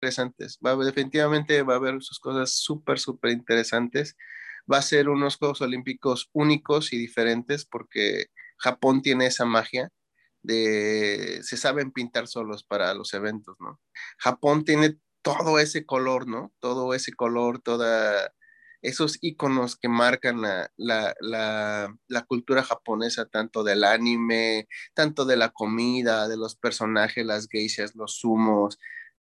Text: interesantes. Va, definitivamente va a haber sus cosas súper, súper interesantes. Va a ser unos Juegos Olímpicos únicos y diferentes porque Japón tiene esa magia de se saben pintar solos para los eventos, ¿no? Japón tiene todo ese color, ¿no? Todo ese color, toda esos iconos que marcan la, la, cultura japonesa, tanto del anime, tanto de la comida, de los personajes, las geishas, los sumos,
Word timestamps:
interesantes. 0.00 0.58
Va, 0.64 0.76
definitivamente 0.76 1.62
va 1.62 1.74
a 1.74 1.76
haber 1.76 2.02
sus 2.02 2.18
cosas 2.18 2.52
súper, 2.52 2.98
súper 2.98 3.32
interesantes. 3.32 4.16
Va 4.70 4.78
a 4.78 4.82
ser 4.82 5.08
unos 5.08 5.36
Juegos 5.36 5.60
Olímpicos 5.60 6.30
únicos 6.32 6.92
y 6.92 6.98
diferentes 6.98 7.66
porque 7.66 8.26
Japón 8.58 9.02
tiene 9.02 9.26
esa 9.26 9.44
magia 9.44 9.90
de 10.42 11.40
se 11.42 11.56
saben 11.56 11.92
pintar 11.92 12.26
solos 12.28 12.64
para 12.64 12.94
los 12.94 13.12
eventos, 13.14 13.56
¿no? 13.60 13.80
Japón 14.18 14.64
tiene 14.64 14.96
todo 15.22 15.58
ese 15.58 15.84
color, 15.84 16.26
¿no? 16.26 16.52
Todo 16.60 16.94
ese 16.94 17.12
color, 17.12 17.60
toda 17.60 18.32
esos 18.82 19.18
iconos 19.20 19.76
que 19.76 19.88
marcan 19.88 20.40
la, 20.40 20.70
la, 20.78 22.24
cultura 22.26 22.62
japonesa, 22.62 23.26
tanto 23.26 23.62
del 23.64 23.84
anime, 23.84 24.68
tanto 24.94 25.24
de 25.24 25.36
la 25.36 25.50
comida, 25.50 26.28
de 26.28 26.36
los 26.36 26.56
personajes, 26.56 27.26
las 27.26 27.48
geishas, 27.48 27.94
los 27.94 28.16
sumos, 28.16 28.78